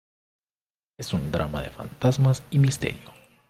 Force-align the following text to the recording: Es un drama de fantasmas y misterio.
Es 0.97 1.13
un 1.13 1.31
drama 1.31 1.61
de 1.61 1.69
fantasmas 1.69 2.41
y 2.49 2.57
misterio. 2.57 3.13